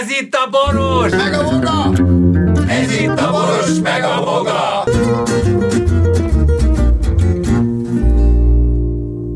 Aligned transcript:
Ez 0.00 0.10
itt 0.20 0.34
a 0.34 0.50
boros! 0.50 1.10
Meg 1.10 1.32
a 1.32 1.44
boga! 1.44 1.92
Ez 2.68 3.00
itt 3.00 3.18
a 3.18 3.30
boros, 3.30 3.78
meg 3.82 4.02
a 4.02 4.24
boga! 4.24 4.82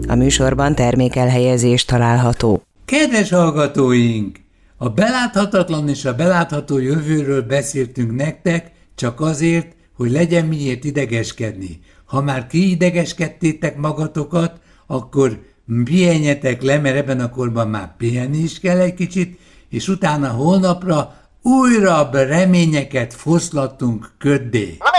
A 0.09 0.15
műsorban 0.15 0.75
termékelhelyezés 0.75 1.85
található. 1.85 2.63
Kedves 2.85 3.31
hallgatóink! 3.31 4.37
A 4.77 4.89
beláthatatlan 4.89 5.89
és 5.89 6.05
a 6.05 6.15
belátható 6.15 6.79
jövőről 6.79 7.43
beszéltünk 7.43 8.15
nektek, 8.15 8.71
csak 8.95 9.21
azért, 9.21 9.77
hogy 9.97 10.11
legyen 10.11 10.47
miért 10.47 10.85
idegeskedni. 10.85 11.81
Ha 12.05 12.23
már 12.23 12.47
kiidegeskedtétek 12.47 13.77
magatokat, 13.77 14.61
akkor 14.87 15.39
pihenjetek 15.85 16.63
le, 16.63 16.79
mert 16.79 16.97
ebben 16.97 17.21
a 17.21 17.31
korban 17.31 17.69
már 17.69 17.97
pihenni 17.97 18.39
is 18.39 18.61
kell 18.61 18.79
egy 18.79 18.95
kicsit, 18.95 19.43
és 19.69 19.89
utána 19.89 20.29
holnapra 20.29 21.15
újra 21.43 22.09
reményeket 22.13 23.15
foszlattunk 23.15 24.13
köddé. 24.19 24.77
A 24.79 24.95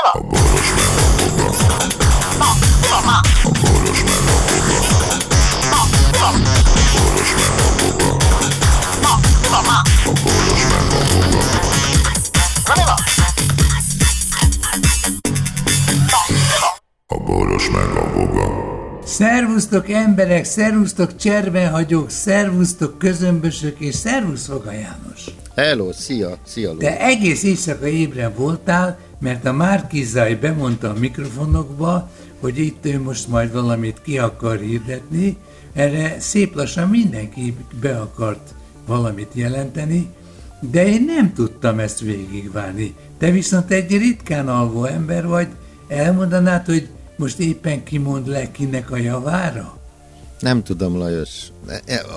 Szervusztok 19.15 19.89
emberek, 19.89 20.43
szervusztok 20.45 21.15
cserbenhagyók, 21.15 22.09
szervusztok 22.09 22.97
közömbösök, 22.97 23.79
és 23.79 23.95
szervusz 23.95 24.45
Foga 24.45 24.71
János. 24.71 25.25
Hello, 25.55 25.93
szia, 25.93 26.37
szia 26.45 26.71
Ló. 26.71 26.77
Te 26.77 26.99
egész 26.99 27.43
éjszaka 27.43 27.87
ébren 27.87 28.33
voltál, 28.37 28.97
mert 29.19 29.45
a 29.45 29.53
Márkizaj 29.53 30.35
bemondta 30.35 30.89
a 30.89 30.99
mikrofonokba, 30.99 32.09
hogy 32.39 32.59
itt 32.59 32.85
ő 32.85 33.01
most 33.01 33.27
majd 33.27 33.53
valamit 33.53 34.01
ki 34.01 34.17
akar 34.17 34.59
hirdetni, 34.59 35.37
erre 35.73 36.15
szép 36.19 36.55
lassan 36.55 36.89
mindenki 36.89 37.55
be 37.81 37.97
akart 37.99 38.53
valamit 38.87 39.31
jelenteni, 39.33 40.09
de 40.59 40.87
én 40.87 41.03
nem 41.05 41.33
tudtam 41.33 41.79
ezt 41.79 41.99
végigvárni. 41.99 42.95
Te 43.17 43.31
viszont 43.31 43.71
egy 43.71 43.97
ritkán 43.97 44.47
alvó 44.47 44.85
ember 44.85 45.27
vagy, 45.27 45.47
elmondanád, 45.87 46.65
hogy 46.65 46.87
most 47.15 47.39
éppen 47.39 47.83
kimond 47.83 48.27
le 48.27 48.51
kinek 48.51 48.91
a 48.91 48.97
javára? 48.97 49.77
Nem 50.39 50.63
tudom, 50.63 50.97
Lajos. 50.97 51.29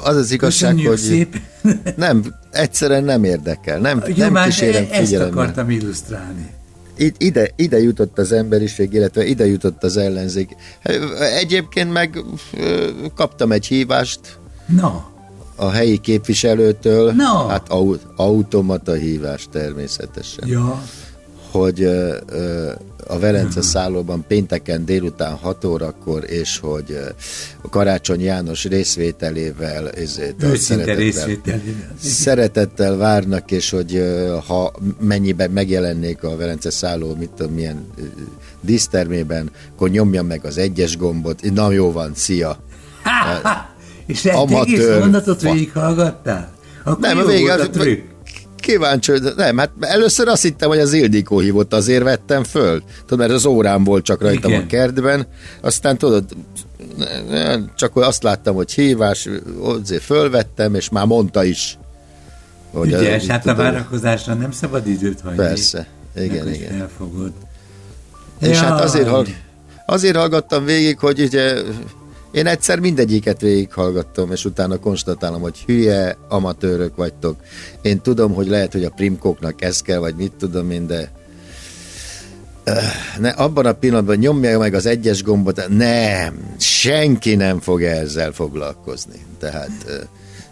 Az 0.05 0.17
az 0.17 0.31
igazság, 0.31 0.71
Köszönjük 0.71 0.89
hogy 0.89 0.99
szépen. 0.99 1.43
nem, 1.97 2.35
egyszerűen 2.51 3.05
nem 3.05 3.25
érdekel. 3.25 3.79
Nem, 3.79 4.03
Jó, 4.07 4.29
nem 4.29 4.45
kísérem 4.45 4.87
ezt 4.91 5.05
figyelemmel. 5.05 5.39
akartam 5.39 5.71
illusztrálni. 5.71 6.51
Ide, 7.19 7.51
ide 7.57 7.81
jutott 7.81 8.19
az 8.19 8.33
emberiség, 8.33 8.93
illetve 8.93 9.25
ide 9.25 9.47
jutott 9.47 9.85
az 9.85 9.97
ellenzék. 9.97 10.57
Egyébként 11.35 11.93
meg 11.93 12.25
kaptam 13.15 13.53
egy 13.53 13.67
hívást 13.67 14.21
Na, 14.67 15.11
a 15.57 15.71
helyi 15.71 15.99
képviselőtől, 15.99 17.13
No. 17.13 17.47
hát 17.47 17.69
au, 17.69 17.95
automata 18.17 18.93
hívás 18.93 19.47
természetesen, 19.53 20.49
ja, 20.49 20.83
hogy 21.51 21.89
a 23.09 23.19
Velence 23.19 23.63
szállóban 23.63 24.25
pénteken 24.29 24.85
délután 24.85 25.37
6 25.37 25.65
órakor, 25.65 26.25
és 26.31 26.59
hogy 26.59 26.91
ö, 26.91 27.09
Karácsony 27.71 28.21
János 28.21 28.65
részvételével, 28.65 29.91
ezért 29.91 30.43
a 30.43 30.57
szeretettel- 30.57 30.97
részvételével. 30.97 31.95
Szeretettel 32.01 32.97
várnak, 32.97 33.51
és 33.51 33.71
hogy 33.71 33.95
ö, 33.97 34.37
ha 34.47 34.73
mennyiben 35.01 35.51
megjelennék 35.51 36.23
a 36.23 36.37
Velence 36.37 36.71
szálló, 36.71 37.15
mit 37.15 37.31
tudom, 37.31 37.53
milyen 37.53 37.87
ö, 37.97 38.03
dísztermében, 38.61 39.51
akkor 39.75 39.91
nyomjam 39.91 40.27
meg 40.27 40.45
az 40.45 40.59
egyes 40.59 40.97
gombot. 40.97 41.53
Na 41.53 41.71
jó 41.71 41.93
van, 41.93 42.13
szia! 42.15 42.59
És 44.07 44.25
egy 44.25 44.53
egész 44.53 44.87
mondatot 44.99 45.41
végighallgattál? 45.41 46.53
Akkor 46.85 47.01
Nem, 47.01 47.19
a 47.19 47.25
vége, 47.25 47.53
az-. 47.53 47.71
Kíváncsi, 48.69 49.11
hogy 49.11 49.23
nem, 49.37 49.57
hát 49.59 49.71
először 49.81 50.29
azt 50.29 50.43
hittem, 50.43 50.69
hogy 50.69 50.79
az 50.79 50.93
Ildikó 50.93 51.39
hívott, 51.39 51.73
azért 51.75 52.03
vettem 52.03 52.45
föl. 52.45 52.83
Tudod, 53.07 53.19
mert 53.19 53.31
az 53.33 53.47
órám 53.47 53.85
volt 53.85 54.05
csak 54.05 54.21
rajtam 54.23 54.51
Igen. 54.51 54.63
a 54.63 54.67
kertben, 54.67 55.27
aztán 55.61 55.99
tudod, 55.99 56.25
csak 57.75 57.93
hogy 57.93 58.03
azt 58.03 58.23
láttam, 58.23 58.55
hogy 58.55 58.73
hívás, 58.73 59.29
azért 59.63 60.03
fölvettem, 60.03 60.75
és 60.75 60.89
már 60.89 61.07
mondta 61.07 61.45
is. 61.45 61.79
Hogy 62.73 62.93
Ügyes, 62.93 63.29
a- 63.29 63.33
hát 63.33 63.47
a 63.47 63.55
várakozásra 63.55 64.35
nem 64.35 64.53
szabad 64.53 64.87
időt 64.87 65.21
hagyni. 65.21 65.37
Persze, 65.37 65.87
meg, 66.15 66.25
igen, 66.25 66.43
hogy 66.43 66.55
igen. 66.55 66.79
Felfogod. 66.79 67.33
És 68.41 68.59
hát 68.59 68.69
Jaj. 68.69 68.83
azért, 68.83 69.31
azért 69.87 70.17
hallgattam 70.17 70.65
végig, 70.65 70.99
hogy 70.99 71.21
ugye 71.21 71.55
én 72.31 72.47
egyszer 72.47 72.79
mindegyiket 72.79 73.41
végighallgattam, 73.41 74.33
és 74.33 74.45
utána 74.45 74.79
konstatálom, 74.79 75.41
hogy 75.41 75.59
hülye 75.67 76.17
amatőrök 76.29 76.97
vagytok. 76.97 77.37
Én 77.83 78.01
tudom, 78.01 78.35
hogy 78.35 78.49
lehet, 78.49 78.73
hogy 78.73 78.85
a 78.85 78.91
primkóknak 78.91 79.63
ez 79.63 79.83
kell, 79.83 79.99
vagy 79.99 80.15
mit 80.15 80.33
tudom 80.33 80.71
én, 80.71 80.87
de 80.87 81.11
Öh, 82.65 82.75
ne, 83.19 83.29
abban 83.29 83.67
a 83.67 83.73
pillanatban 83.73 84.17
nyomja 84.17 84.59
meg 84.59 84.75
az 84.75 84.87
egyes 84.87 85.23
gombot, 85.23 85.69
nem, 85.69 86.55
senki 86.59 87.35
nem 87.35 87.61
fog 87.61 87.83
ezzel 87.83 88.33
foglalkozni. 88.33 89.25
Tehát, 89.39 89.71
ö, 89.87 89.95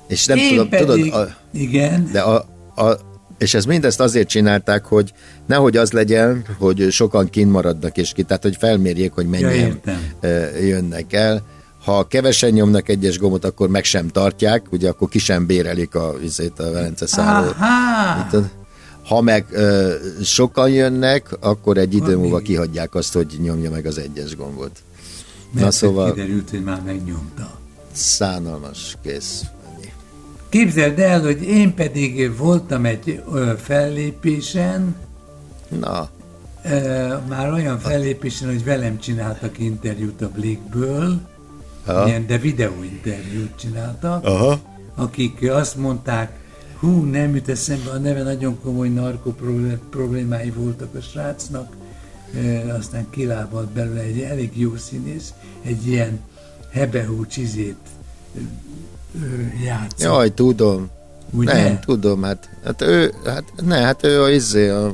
és 0.08 0.26
nem 0.26 0.38
Én 0.38 0.48
tudom, 0.48 0.68
pedig, 0.68 0.86
tudod, 0.86 1.12
a, 1.12 1.36
igen, 1.52 2.08
de 2.12 2.20
a, 2.20 2.34
a, 2.76 2.98
és 3.38 3.54
ez 3.54 3.64
mindezt 3.64 4.00
azért 4.00 4.28
csinálták, 4.28 4.84
hogy 4.84 5.12
nehogy 5.46 5.76
az 5.76 5.92
legyen, 5.92 6.44
hogy 6.58 6.86
sokan 6.90 7.30
kint 7.30 7.50
maradnak 7.52 7.96
és 7.96 8.12
ki, 8.12 8.22
tehát 8.22 8.42
hogy 8.42 8.56
felmérjék, 8.58 9.12
hogy 9.12 9.26
mennyien 9.26 9.52
értem. 9.52 10.12
ö, 10.20 10.58
jönnek 10.58 11.12
el. 11.12 11.42
Ha 11.86 12.06
kevesen 12.06 12.50
nyomnak 12.50 12.88
egyes 12.88 13.18
gombot, 13.18 13.44
akkor 13.44 13.68
meg 13.68 13.84
sem 13.84 14.08
tartják, 14.08 14.72
ugye 14.72 14.88
akkor 14.88 15.08
ki 15.08 15.18
sem 15.18 15.46
bérelik 15.46 15.94
a, 15.94 16.18
vizét, 16.18 16.58
a 16.58 16.70
Velence 16.70 17.06
Tudod? 18.30 18.48
Ha 19.04 19.20
meg 19.20 19.46
ö, 19.50 19.94
sokan 20.22 20.70
jönnek, 20.70 21.36
akkor 21.40 21.76
egy 21.76 21.94
idő 21.94 22.16
múlva 22.16 22.38
kihagyják 22.38 22.94
azt, 22.94 23.12
hogy 23.12 23.36
nyomja 23.42 23.70
meg 23.70 23.86
az 23.86 23.98
egyes 23.98 24.36
gombot. 24.36 24.70
mert 25.50 25.64
Na 25.64 25.70
szóval 25.72 26.12
kiderült, 26.12 26.50
hogy 26.50 26.62
már 26.62 26.82
megnyomta. 26.84 27.58
szánalmas, 27.92 28.96
kész. 29.02 29.42
Képzeld 30.48 30.98
el, 30.98 31.20
hogy 31.22 31.42
én 31.42 31.74
pedig 31.74 32.36
voltam 32.36 32.84
egy 32.84 33.22
ö, 33.32 33.52
fellépésen, 33.62 34.96
Na, 35.80 36.08
ö, 36.64 37.14
már 37.28 37.52
olyan 37.52 37.78
fellépésen, 37.78 38.48
hogy 38.48 38.64
velem 38.64 38.98
csináltak 38.98 39.58
interjút 39.58 40.22
a 40.22 40.28
Blikből, 40.28 41.20
Aha. 41.86 42.06
ilyen, 42.06 42.26
de 42.26 42.38
videóinterjút 42.38 43.58
csináltak, 43.58 44.24
Aha. 44.24 44.60
akik 44.94 45.50
azt 45.50 45.76
mondták, 45.76 46.38
hú, 46.78 47.04
nem 47.04 47.34
jut 47.34 47.48
eszembe, 47.48 47.90
a 47.90 47.98
neve 47.98 48.22
nagyon 48.22 48.60
komoly 48.60 48.88
narko 48.88 49.34
problémái 49.90 50.50
voltak 50.50 50.94
a 50.94 51.00
srácnak, 51.00 51.76
e, 52.34 52.74
aztán 52.74 53.06
kilábalt 53.10 53.68
belőle 53.68 54.00
egy 54.00 54.20
elég 54.20 54.60
jó 54.60 54.76
színész, 54.76 55.32
egy 55.62 55.86
ilyen 55.86 56.20
hebehú 56.70 57.26
csizét 57.26 57.76
játszott. 59.64 60.00
Jaj, 60.00 60.34
tudom. 60.34 60.90
Ugye? 61.32 61.62
Nem, 61.62 61.80
tudom, 61.80 62.22
hát, 62.22 62.50
hát 62.64 62.82
ő, 62.82 63.14
hát, 63.24 63.44
ne, 63.64 63.76
hát 63.76 64.04
ő 64.04 64.22
a 64.22 64.30
izé, 64.30 64.68
a, 64.68 64.86
a, 64.86 64.92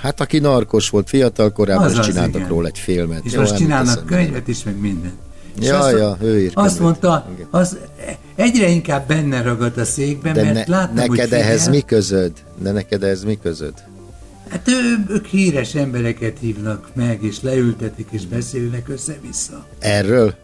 hát 0.00 0.20
aki 0.20 0.38
narkos 0.38 0.90
volt 0.90 1.08
fiatal 1.08 1.52
korában, 1.52 1.84
Azaz, 1.84 1.98
és 1.98 2.06
csináltak 2.06 2.34
igen. 2.34 2.48
róla 2.48 2.66
egy 2.66 2.78
filmet. 2.78 3.24
És 3.24 3.32
Jó, 3.32 3.38
most 3.40 3.50
nem 3.52 3.60
csinálnak 3.60 4.06
könyvet 4.06 4.48
is, 4.48 4.62
meg 4.64 4.80
mindent. 4.80 5.14
És 5.60 5.66
Ja, 5.66 5.78
azt, 5.78 5.92
ja, 5.96 6.16
ő 6.20 6.40
ír 6.40 6.50
Azt 6.54 6.80
mondta, 6.80 7.26
Igen. 7.34 7.46
az 7.50 7.76
egyre 8.34 8.68
inkább 8.68 9.06
benne 9.06 9.42
ragadt 9.42 9.76
a 9.76 9.84
székben, 9.84 10.32
De 10.34 10.42
mert 10.42 10.66
ne, 10.66 10.76
láttam, 10.76 11.06
hogy 11.06 11.16
neked 11.16 11.32
ehhez 11.32 11.58
figyel. 11.58 11.72
mi 11.74 11.80
közöd? 11.80 12.32
De 12.58 12.70
neked 12.72 13.02
ehhez 13.02 13.24
mi 13.24 13.38
közöd? 13.42 13.72
Hát 14.48 14.68
ő, 14.68 15.04
ők 15.14 15.26
híres 15.26 15.74
embereket 15.74 16.36
hívnak 16.40 16.88
meg, 16.94 17.22
és 17.22 17.42
leültetik, 17.42 18.06
és 18.10 18.26
beszélnek 18.26 18.88
össze-vissza. 18.88 19.66
Erről? 19.78 20.34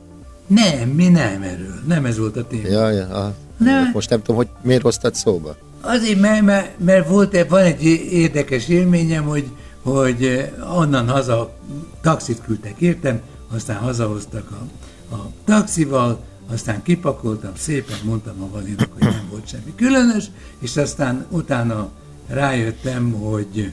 Nem, 0.47 0.89
mi 0.89 1.09
nem 1.09 1.43
erről. 1.43 1.81
Nem 1.87 2.05
ez 2.05 2.19
volt 2.19 2.37
a 2.37 2.47
téma. 2.47 2.69
Ja, 2.69 2.91
ja, 2.91 3.07
ah, 3.09 3.33
Ne. 3.57 3.91
most 3.93 4.11
nem 4.11 4.19
tudom, 4.19 4.37
hogy 4.37 4.49
miért 4.63 4.83
hoztad 4.83 5.15
szóba. 5.15 5.57
Azért, 5.81 6.21
mert, 6.21 6.43
mert, 6.43 6.79
mert 6.79 7.09
volt, 7.09 7.49
van 7.49 7.63
egy 7.63 7.83
érdekes 8.13 8.69
élményem, 8.69 9.25
hogy, 9.25 9.51
hogy 9.83 10.25
eh, 10.25 10.77
onnan 10.79 11.09
haza 11.09 11.53
taxit 12.01 12.43
küldtek 12.45 12.81
értem, 12.81 13.21
aztán 13.51 13.77
hazahoztak 13.77 14.51
a, 14.51 15.15
a 15.15 15.31
taxival, 15.45 16.25
aztán 16.53 16.83
kipakoltam, 16.83 17.53
szépen 17.57 17.97
mondtam 18.05 18.43
a 18.43 18.49
Valinak, 18.49 18.89
hogy 18.93 19.03
nem 19.03 19.27
volt 19.31 19.49
semmi 19.49 19.75
különös, 19.77 20.25
és 20.59 20.77
aztán 20.77 21.27
utána 21.31 21.91
rájöttem, 22.27 23.13
hogy 23.13 23.73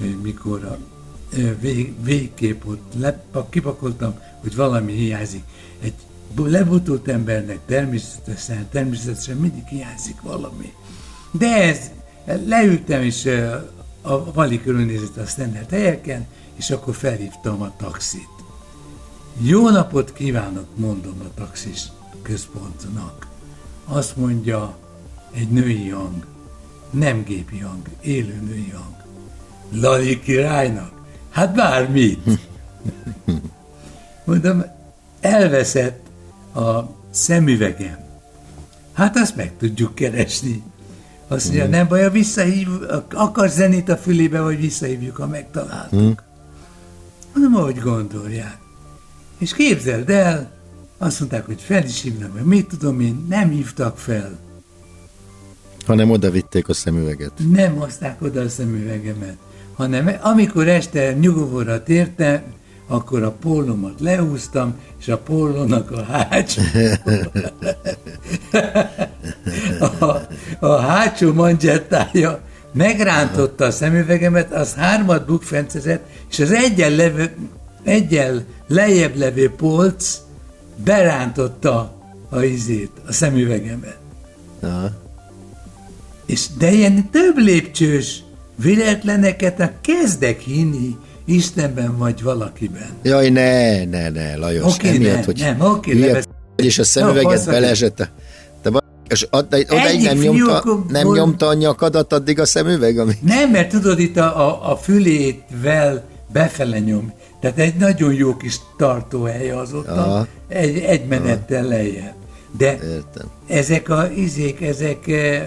eh, 0.00 0.06
mikor 0.22 0.64
a 0.64 0.78
eh, 1.36 1.54
vég, 1.60 1.94
végkép 2.02 2.66
ott 2.66 2.92
lepa, 2.98 3.46
kipakoltam, 3.50 4.18
hogy 4.40 4.56
valami 4.56 4.92
hiányzik. 4.92 5.42
Egy 5.80 5.94
lebutult 6.36 7.08
embernek 7.08 7.58
természetesen, 7.66 8.68
természetesen 8.70 9.36
mindig 9.36 9.66
hiányzik 9.66 10.20
valami. 10.20 10.72
De 11.32 11.62
ez, 11.62 11.90
leültem, 12.46 13.08
ö, 13.24 13.56
a 14.02 14.32
vali 14.32 14.62
körülnézett 14.62 15.16
a 15.16 15.26
sztendert 15.26 15.70
helyeken, 15.70 16.26
és 16.54 16.70
akkor 16.70 16.94
felhívtam 16.94 17.62
a 17.62 17.76
taxit. 17.76 18.28
Jó 19.40 19.70
napot 19.70 20.12
kívánok, 20.12 20.66
mondom 20.74 21.14
a 21.20 21.34
taxis 21.34 21.82
központnak. 22.22 23.26
Azt 23.84 24.16
mondja 24.16 24.76
egy 25.34 25.48
női 25.48 25.88
hang, 25.88 26.26
nem 26.90 27.24
gépi 27.24 27.58
hang, 27.58 27.88
élő 28.00 28.40
női 28.46 28.70
hang. 28.70 28.94
Lali 29.70 30.20
királynak? 30.20 30.92
Hát 31.30 31.54
bármit. 31.54 32.40
Mondom, 34.24 34.64
elveszett 35.20 36.06
a 36.54 36.80
szemüvegem. 37.10 37.98
Hát 38.92 39.16
azt 39.16 39.36
meg 39.36 39.52
tudjuk 39.58 39.94
keresni. 39.94 40.62
Azt 41.32 41.44
mondja, 41.44 41.66
nem 41.66 41.88
baj, 41.88 42.10
visszahív, 42.10 42.68
akar 43.12 43.48
zenét 43.48 43.88
a 43.88 43.96
fülébe, 43.96 44.40
vagy 44.40 44.60
visszahívjuk, 44.60 45.16
ha 45.16 45.26
megtaláltuk. 45.26 46.22
Mondom, 47.34 47.56
ahogy 47.56 47.78
gondolják. 47.78 48.58
És 49.38 49.54
képzeld 49.54 50.10
el, 50.10 50.50
azt 50.98 51.20
mondták, 51.20 51.46
hogy 51.46 51.60
fel 51.60 51.84
is 51.84 52.02
hívnak, 52.02 52.34
meg 52.34 52.44
mit 52.44 52.68
tudom 52.68 53.00
én, 53.00 53.26
nem 53.28 53.50
hívtak 53.50 53.98
fel. 53.98 54.38
Hanem 55.86 56.10
oda 56.10 56.30
vitték 56.30 56.68
a 56.68 56.72
szemüveget. 56.72 57.32
Nem 57.52 57.76
hozták 57.76 58.22
oda 58.22 58.40
a 58.40 58.48
szemüvegemet, 58.48 59.36
hanem 59.74 60.18
amikor 60.20 60.68
este 60.68 61.12
nyugovóra 61.12 61.82
tértem, 61.82 62.42
akkor 62.86 63.22
a 63.22 63.30
pólómat 63.30 64.00
lehúztam, 64.00 64.74
és 65.00 65.08
a 65.08 65.18
pólónak 65.18 65.90
a 65.90 66.02
hátsó, 66.02 66.62
a, 70.00 70.16
a 70.66 70.76
hátsó 70.76 71.32
manzsettája 71.32 72.40
megrántotta 72.72 73.64
a 73.64 73.70
szemüvegemet, 73.70 74.52
az 74.52 74.74
hármat 74.74 75.26
bukfencezett, 75.26 76.08
és 76.30 76.38
az 76.38 76.52
egyen, 76.52 76.92
levő, 76.92 77.36
egyen 77.82 78.44
lejjebb 78.66 79.16
levő 79.16 79.50
polc 79.50 80.18
berántotta 80.84 81.96
a 82.28 82.42
izét, 82.42 82.90
a 83.06 83.12
szemüvegemet. 83.12 83.98
Aha. 84.60 84.90
És 86.26 86.46
de 86.58 86.70
ilyen 86.70 87.10
több 87.10 87.36
lépcsős 87.36 88.22
véletleneket 88.56 89.72
kezdek 89.80 90.40
hinni 90.40 90.96
Istenben 91.24 91.96
vagy 91.98 92.22
valakiben. 92.22 92.86
Jaj, 93.02 93.28
ne, 93.30 93.84
ne, 93.84 94.08
ne, 94.08 94.36
Lajos, 94.36 94.74
Oké, 94.74 94.88
emiatt, 94.88 95.14
nem, 95.14 95.24
hogy 95.24 95.38
nem, 95.38 95.60
oké, 95.60 95.92
hülye 95.92 96.06
levesz- 96.06 96.28
vagy, 96.56 96.64
és 96.64 96.78
a 96.78 96.84
szemüveget 96.84 97.44
vagy. 97.44 97.54
beleesett. 97.54 98.10
Te 98.62 98.70
ba... 98.70 98.80
És 99.08 99.26
Egyik 99.68 100.06
nem 100.06 100.18
nyomta, 100.18 100.60
fiúkon- 100.62 100.90
nem 100.90 101.08
nyomta 101.12 101.46
a 101.46 101.54
nyakadat 101.54 102.12
addig 102.12 102.40
a 102.40 102.44
szemüveg, 102.44 102.98
ami... 102.98 103.12
Nem, 103.20 103.50
mert 103.50 103.68
tudod, 103.70 103.98
itt 103.98 104.16
a, 104.16 104.48
a, 104.48 104.70
a 104.72 104.76
fülétvel 104.76 106.02
befele 106.32 106.78
nyom. 106.78 107.12
Tehát 107.40 107.58
egy 107.58 107.74
nagyon 107.74 108.12
jó 108.14 108.36
kis 108.36 108.56
tartóhely 108.76 109.50
az 109.50 109.72
ott, 109.72 109.88
Aha. 109.88 110.26
egy, 110.48 110.78
egy 110.78 111.06
menettel 111.06 111.64
lejjebb. 111.64 112.14
De 112.58 112.72
Értem. 112.72 113.26
ezek 113.46 113.88
a 113.88 114.10
izék, 114.16 114.60
ezek 114.60 115.08
eh, 115.08 115.46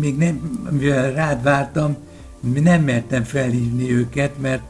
még 0.00 0.16
nem, 0.16 0.60
mivel 0.70 1.12
rád 1.12 1.42
vártam, 1.42 1.96
nem 2.62 2.82
mertem 2.82 3.24
felhívni 3.24 3.92
őket, 3.92 4.30
mert 4.40 4.62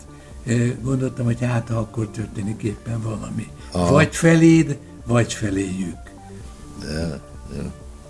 gondoltam, 0.82 1.24
hogy 1.24 1.40
hát 1.40 1.68
ha 1.68 1.78
akkor 1.78 2.08
történik 2.08 2.62
éppen 2.62 3.02
valami. 3.02 3.48
Aha. 3.72 3.92
Vagy 3.92 4.16
feléd, 4.16 4.78
vagy 5.06 5.32
feléjük. 5.32 5.96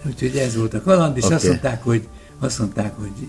Úgyhogy 0.07 0.37
ez 0.37 0.57
volt 0.57 0.75
a 0.75 0.83
kaland, 0.83 1.17
és 1.17 1.25
Oké. 1.25 1.35
azt 1.35 1.47
mondták, 1.47 1.83
hogy 1.83 2.09
azt 2.39 2.59
mondták, 2.59 2.97
hogy 2.97 3.29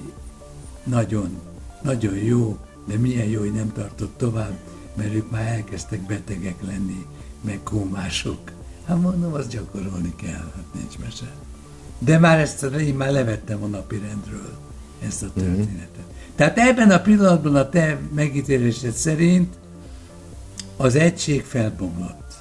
nagyon, 0.83 1.39
nagyon 1.81 2.15
jó, 2.15 2.57
de 2.85 2.97
milyen 2.97 3.25
jó, 3.25 3.39
hogy 3.39 3.53
nem 3.53 3.71
tartott 3.73 4.17
tovább, 4.17 4.57
mert 4.95 5.13
ők 5.13 5.31
már 5.31 5.47
elkezdtek 5.47 6.05
betegek 6.05 6.55
lenni, 6.65 7.05
meg 7.41 7.59
kómások. 7.63 8.51
Hát 8.85 9.01
mondom, 9.01 9.33
azt 9.33 9.50
gyakorolni 9.50 10.13
kell, 10.15 10.51
hát 10.55 10.73
nincs 10.73 10.97
mese. 10.97 11.31
De 12.00 12.19
már 12.19 12.39
ezt 12.39 12.63
én 12.63 12.95
már 12.95 13.12
levettem 13.12 13.63
a 13.63 13.67
napi 13.67 13.97
rendről, 13.97 14.57
ezt 15.00 15.23
a 15.23 15.31
történetet. 15.33 15.99
Tehát 16.39 16.57
ebben 16.57 16.91
a 16.91 17.00
pillanatban 17.01 17.56
a 17.56 17.69
te 17.69 17.97
megítélésed 18.15 18.94
szerint 18.94 19.53
az 20.77 20.95
egység 20.95 21.44
felbomlott. 21.44 22.33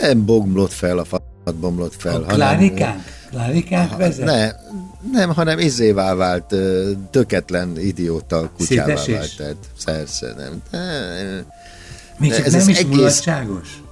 Nem 0.00 0.24
bomlott 0.24 0.72
fel 0.72 0.98
a 0.98 1.04
falat 1.04 1.54
bomlott 1.60 1.94
fel. 1.98 2.22
A 2.22 2.26
klárikánk? 2.26 3.02
Klárikánk 3.30 3.96
vezet? 3.96 4.24
Ne, 4.24 4.50
nem, 5.12 5.30
hanem 5.34 5.58
izévá 5.58 6.14
vált, 6.14 6.54
töketlen 7.10 7.78
idióta 7.78 8.50
kutyává 8.56 8.96
Szétesés? 8.96 9.14
vált. 9.16 9.36
Tehát, 9.36 9.56
persze, 9.84 10.34
nem. 10.36 10.62
Nem, 10.70 11.44
Még 12.18 12.34
csak 12.34 12.46
ez 12.46 12.52
nem 12.52 12.68
is 12.68 12.78
egész- 12.78 12.94
mulatságos? 12.96 13.82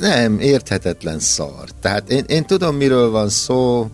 nem, 0.00 0.38
érthetetlen 0.40 1.18
szar. 1.18 1.68
Tehát 1.80 2.10
én, 2.10 2.24
én 2.26 2.44
tudom, 2.44 2.76
miről 2.76 3.10
van 3.10 3.28
szó, 3.28 3.90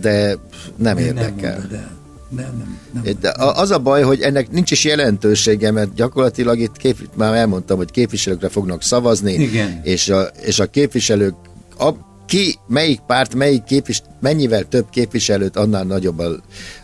de 0.00 0.26
nem 0.28 0.38
Nem 0.76 0.98
érdekel. 0.98 1.66
el. 1.72 2.00
Nem, 2.36 2.56
nem, 2.56 2.78
nem. 2.92 3.16
De 3.20 3.32
az 3.36 3.70
a 3.70 3.78
baj, 3.78 4.02
hogy 4.02 4.20
ennek 4.20 4.50
nincs 4.50 4.70
is 4.70 4.84
jelentősége, 4.84 5.70
mert 5.70 5.94
gyakorlatilag 5.94 6.58
itt 6.58 6.76
kép, 6.76 7.08
már 7.14 7.34
elmondtam, 7.34 7.76
hogy 7.76 7.90
képviselőkre 7.90 8.48
fognak 8.48 8.82
szavazni, 8.82 9.32
Igen. 9.32 9.80
És, 9.82 10.08
a, 10.08 10.22
és 10.22 10.58
a 10.58 10.66
képviselők, 10.66 11.34
a, 11.78 11.90
ki, 12.26 12.58
melyik 12.66 13.00
párt, 13.00 13.34
melyik 13.34 13.64
képvis, 13.64 14.02
mennyivel 14.20 14.64
több 14.64 14.86
képviselőt, 14.90 15.56
annál 15.56 15.84
nagyobb 15.84 16.22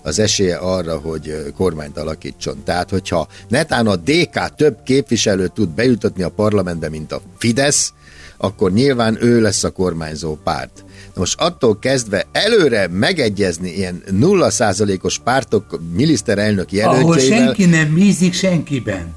az 0.02 0.18
esélye 0.18 0.56
arra, 0.56 0.98
hogy 0.98 1.52
kormányt 1.56 1.98
alakítson. 1.98 2.62
Tehát, 2.64 2.90
hogyha 2.90 3.28
netán 3.48 3.86
a 3.86 3.96
DK 3.96 4.54
több 4.56 4.76
képviselőt 4.84 5.52
tud 5.52 5.68
bejutatni 5.68 6.22
a 6.22 6.28
parlamentbe, 6.28 6.88
mint 6.88 7.12
a 7.12 7.20
Fidesz, 7.38 7.92
akkor 8.38 8.72
nyilván 8.72 9.18
ő 9.20 9.40
lesz 9.40 9.64
a 9.64 9.70
kormányzó 9.70 10.36
párt. 10.44 10.84
Most 11.14 11.40
attól 11.40 11.78
kezdve 11.78 12.26
előre 12.32 12.88
megegyezni 12.88 13.70
ilyen 13.70 14.02
nulla 14.10 14.50
százalékos 14.50 15.18
pártok 15.18 15.80
miniszterelnök 15.94 16.72
Ahol 16.72 16.96
jelöltjeivel, 16.96 17.38
senki 17.38 17.64
nem 17.64 17.94
bízik 17.94 18.32
senkiben. 18.32 19.14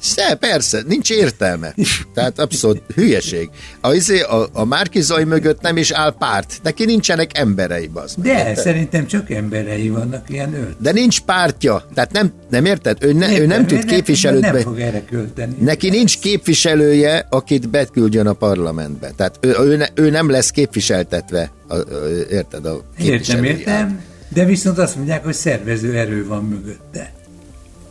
Se, 0.00 0.34
persze, 0.34 0.82
nincs 0.86 1.10
értelme. 1.10 1.74
Tehát 2.14 2.38
abszolút 2.38 2.82
hülyeség. 2.94 3.50
A, 3.80 3.92
izé, 3.92 4.20
a, 4.20 4.48
a 4.52 4.64
Márkizai 4.64 5.24
mögött 5.24 5.60
nem 5.60 5.76
is 5.76 5.90
áll 5.90 6.16
párt. 6.18 6.60
Neki 6.62 6.84
nincsenek 6.84 7.38
emberei, 7.38 7.86
bazd 7.86 8.18
meg. 8.18 8.34
De 8.34 8.54
szerintem 8.54 9.06
csak 9.06 9.30
emberei 9.30 9.88
vannak, 9.88 10.30
ilyen 10.30 10.54
öt. 10.54 10.76
De 10.78 10.92
nincs 10.92 11.20
pártja. 11.20 11.84
Tehát 11.94 12.12
nem, 12.12 12.32
nem 12.50 12.64
érted? 12.64 12.96
Ő, 13.00 13.12
ne, 13.12 13.28
ő 13.28 13.32
Értem, 13.32 13.46
nem 13.46 13.66
tud 13.66 13.78
de 13.78 13.84
képviselőt 13.84 14.40
Nem 14.40 14.52
be... 14.52 14.60
fog 14.60 14.80
erre 14.80 15.04
költeni. 15.04 15.54
Neki 15.60 15.90
nincs 15.90 16.18
képviselője, 16.18 17.26
akit 17.30 17.68
beküldjön 17.68 18.26
a 18.26 18.32
parlamentbe. 18.32 19.12
Tehát 19.16 19.38
ő, 19.40 19.54
ő, 19.60 19.76
ne, 19.76 19.86
ő 19.94 20.10
nem 20.10 20.30
lesz 20.30 20.50
képviseltetve, 20.50 21.52
a, 21.68 21.74
a, 21.74 21.84
érted? 22.30 22.66
A 22.66 22.82
Értem, 22.98 23.44
értem. 23.44 24.00
De 24.28 24.44
viszont 24.44 24.78
azt 24.78 24.96
mondják, 24.96 25.24
hogy 25.24 25.34
szervező 25.34 25.96
erő 25.96 26.26
van 26.26 26.44
mögötte. 26.44 27.12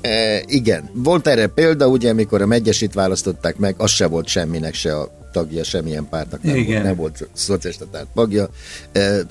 E, 0.02 0.44
igen. 0.46 0.90
Volt 0.94 1.28
erre 1.28 1.48
példa, 1.48 1.88
ugye, 1.88 2.10
amikor 2.10 2.42
a 2.42 2.46
megyesít 2.46 2.94
választották 2.94 3.58
meg, 3.58 3.76
az 3.78 3.92
se 3.92 4.08
volt 4.08 4.28
semminek 4.28 4.74
se 4.74 4.98
a 4.98 5.30
tagja, 5.32 5.64
semmilyen 5.64 6.08
pártnak 6.10 6.44
nem, 6.44 6.56
Igen. 6.56 6.74
volt, 6.74 6.84
nem 6.84 6.96
volt 6.96 7.28
szocialista 7.34 7.86
párt 7.92 8.08
tagja. 8.16 8.50
E, 8.92 9.00
e, 9.00 9.24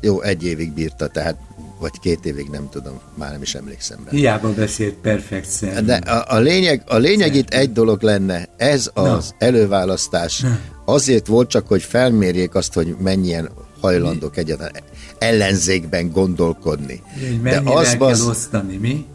jó, 0.00 0.20
egy 0.20 0.44
évig 0.44 0.72
bírta, 0.72 1.08
tehát 1.08 1.36
vagy 1.80 1.98
két 2.00 2.24
évig, 2.24 2.48
nem 2.50 2.68
tudom, 2.70 3.00
már 3.14 3.30
nem 3.30 3.42
is 3.42 3.54
emlékszem 3.54 3.98
rá. 4.04 4.10
Hiába 4.10 4.52
beszélt 4.52 4.94
perfekt 4.94 5.48
szerv. 5.48 5.86
De 5.86 5.94
a, 5.94 6.34
a 6.34 6.38
lényeg, 6.38 6.82
a 6.86 6.96
lényeg 6.96 7.34
itt 7.34 7.50
egy 7.50 7.72
dolog 7.72 8.02
lenne, 8.02 8.48
ez 8.56 8.90
az 8.94 9.34
előválasztás 9.38 10.44
azért 10.84 11.26
volt 11.26 11.48
csak, 11.48 11.68
hogy 11.68 11.82
felmérjék 11.82 12.54
azt, 12.54 12.72
hogy 12.72 12.96
mennyien 12.98 13.50
hajlandók 13.80 14.36
egyáltalán 14.36 14.72
ellenzékben 15.18 16.10
gondolkodni. 16.10 17.02
Hogy 17.18 17.42
De 17.42 17.62
az, 17.64 17.96
kell 17.96 18.06
az, 18.08 18.26
osztani, 18.26 18.76
mi? 18.76 19.06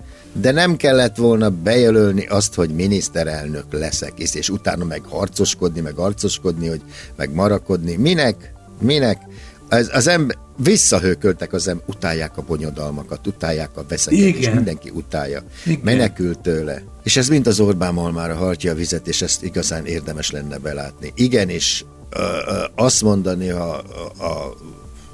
De 0.42 0.52
nem 0.52 0.76
kellett 0.76 1.16
volna 1.16 1.50
bejelölni 1.50 2.26
azt, 2.26 2.54
hogy 2.54 2.70
miniszterelnök 2.70 3.66
leszek, 3.70 4.14
és, 4.16 4.34
és 4.34 4.50
utána 4.50 4.86
meg 4.86 5.02
harcoskodni, 5.10 5.82
meg 5.82 5.96
harcoskodni, 5.96 6.68
hogy 6.68 6.82
meg 7.16 7.34
marakodni. 7.34 7.96
Minek? 7.96 8.54
Minek? 8.82 9.22
Az, 9.70 9.90
az 9.94 10.08
ember, 10.08 10.38
visszahőköltek 10.58 11.54
az 11.54 11.68
ember, 11.68 11.86
utálják 11.88 12.38
a 12.38 12.42
bonyodalmakat, 12.42 13.28
utálják 13.28 13.78
a 13.78 13.86
veszekedést, 13.88 14.54
mindenki 14.54 14.90
utálja. 14.90 15.44
Igen. 15.66 15.80
Menekült 15.84 16.40
tőle. 16.40 16.82
És 17.04 17.18
ez 17.18 17.28
mint 17.28 17.48
az 17.48 17.60
Orbán 17.60 17.94
malmára 17.94 18.36
hartja 18.36 18.72
a 18.72 18.76
vizet, 18.76 19.08
és 19.08 19.22
ezt 19.22 19.44
igazán 19.44 19.86
érdemes 19.86 20.32
lenne 20.32 20.58
belátni. 20.58 21.12
Igen, 21.16 21.50
és 21.50 21.84
ö, 22.10 22.20
ö, 22.20 22.64
azt 22.76 23.02
mondani 23.02 23.50
a, 23.50 23.78
a, 24.18 24.56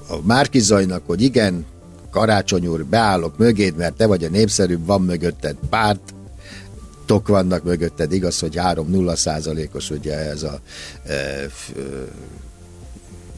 a 0.08 0.20
Márkizajnak, 0.24 1.04
hogy 1.06 1.22
igen, 1.22 1.66
Karácsony 2.12 2.68
úr, 2.68 2.86
beállok 2.86 3.38
mögéd, 3.38 3.76
mert 3.76 3.94
te 3.96 4.06
vagy 4.06 4.24
a 4.24 4.30
népszerűbb, 4.30 4.86
van 4.86 5.02
mögötted 5.02 5.56
párt, 5.70 6.14
tok 7.06 7.28
vannak 7.28 7.64
mögötted, 7.64 8.12
igaz, 8.14 8.40
hogy 8.40 8.56
3-0 8.58 9.16
százalékos 9.16 9.90
ugye 9.90 10.18
ez 10.18 10.44
a 10.44 10.60
e, 11.06 11.12
e, 11.14 11.48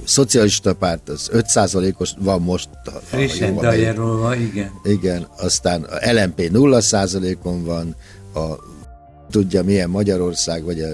szocialista 0.04 0.74
párt 0.76 1.10
az 1.10 1.30
5%-os 1.34 2.14
van 2.20 2.42
most. 2.42 2.70
ha- 2.92 3.00
Frissen 3.04 3.56
dajerolva, 3.56 4.36
igen. 4.36 4.72
Igen, 4.84 5.28
aztán 5.38 5.84
a 5.84 6.12
LMP 6.12 6.50
0%-on 6.54 7.64
van, 7.64 7.96
a 8.34 8.64
tudja 9.30 9.64
milyen 9.64 9.90
Magyarország, 9.90 10.64
vagy 10.64 10.82
a, 10.82 10.88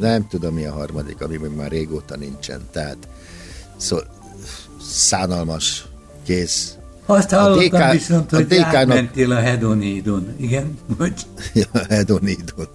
nem 0.00 0.28
tudom 0.28 0.54
mi 0.54 0.64
a 0.64 0.72
harmadik, 0.72 1.20
ami 1.20 1.36
még 1.36 1.50
már 1.50 1.70
régóta 1.70 2.16
nincsen. 2.16 2.60
Tehát 2.70 2.96
szó, 3.76 3.96
szánalmas, 4.90 5.86
kész. 6.24 6.76
Azt 7.16 7.30
hallottam 7.30 7.80
DK 7.80 7.92
viszont, 7.92 8.32
a 8.32 8.36
hogy 8.36 8.46
DK-nak 8.46 8.74
átmentél 8.74 9.32
a 9.32 9.40
hedonidon. 9.40 10.34
Igen? 10.36 10.78
Hogy 10.98 11.12
Ja, 11.52 11.64
Hedonidon. 11.88 12.66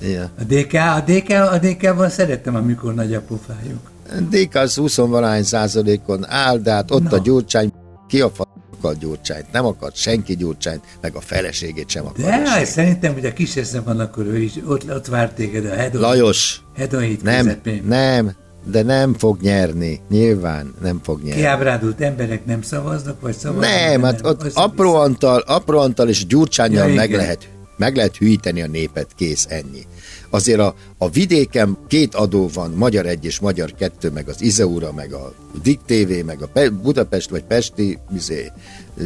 ja. 0.00 0.30
a 0.38 0.42
DK, 0.48 0.72
a 0.98 1.02
DK, 1.06 1.30
a 1.30 1.58
DK-ban 1.58 2.08
szerettem, 2.10 2.54
amikor 2.54 2.94
nagy 2.94 3.14
a 3.14 3.20
pofájuk. 3.20 3.90
DK 4.30 4.54
az 4.54 4.74
20 4.74 4.96
valahány 4.96 5.42
százalékon 5.44 6.28
áll, 6.28 6.58
de 6.58 6.72
hát 6.72 6.90
ott 6.90 7.02
Na. 7.02 7.10
a 7.16 7.18
gyurcsány, 7.18 7.72
ki 8.08 8.20
a 8.20 8.30
fa 8.30 8.50
akar 8.82 8.96
gyurcsányt, 8.98 9.52
nem 9.52 9.64
akart 9.64 9.96
senki 9.96 10.36
gyurcsányt, 10.36 10.84
meg 11.00 11.14
a 11.14 11.20
feleségét 11.20 11.88
sem 11.88 12.06
akar. 12.06 12.24
De 12.24 12.64
szerintem, 12.64 13.12
hogy 13.12 13.24
a 13.24 13.32
kis 13.32 13.56
eszem 13.56 13.82
van, 13.84 14.00
akkor 14.00 14.26
ő 14.26 14.38
is 14.38 14.52
ott, 14.66 14.90
ott 14.90 15.06
várt 15.06 15.34
téged 15.34 15.64
a 15.66 15.74
hedon, 15.74 16.00
Lajos, 16.00 16.60
hedonit 16.76 17.22
nem, 17.22 17.44
közepén. 17.44 17.84
nem, 17.86 18.32
de 18.64 18.82
nem 18.82 19.14
fog 19.14 19.40
nyerni. 19.40 20.00
Nyilván 20.10 20.74
nem 20.82 21.00
fog 21.02 21.22
nyerni. 21.22 21.40
Kiábrádult 21.40 22.00
emberek 22.00 22.44
nem 22.44 22.62
szavaznak, 22.62 23.20
vagy 23.20 23.36
szavaznak? 23.36 23.70
Nem, 23.70 24.02
hát 24.02 24.26
ott 24.26 24.50
apró 24.54 24.94
Antal, 24.94 25.40
apró 25.40 25.78
Antal 25.78 26.08
és 26.08 26.26
Gyurcsányjal 26.26 26.88
Ja, 26.88 26.94
meg 26.94 27.08
igen. 27.08 27.20
lehet, 27.20 27.48
meg 27.76 27.96
lehet 27.96 28.16
hűíteni 28.16 28.62
a 28.62 28.66
népet, 28.66 29.06
kész, 29.16 29.46
ennyi. 29.48 29.86
Azért 30.30 30.60
a, 30.60 30.74
a 30.98 31.08
vidéken 31.10 31.78
két 31.88 32.14
adó 32.14 32.50
van, 32.54 32.70
Magyar 32.70 33.06
egy 33.06 33.24
és 33.24 33.40
Magyar 33.40 33.74
kettő, 33.74 34.10
meg 34.10 34.28
az 34.28 34.42
Izeura, 34.42 34.92
meg 34.92 35.12
a 35.12 35.32
Dik 35.62 35.80
TV, 35.86 36.24
meg 36.26 36.42
a 36.42 36.46
Pe- 36.46 36.72
Budapest 36.72 37.30
vagy 37.30 37.42
Pesti 37.42 37.98
izé, 38.14 38.52